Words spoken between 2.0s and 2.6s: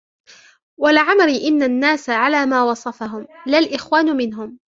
عَلَى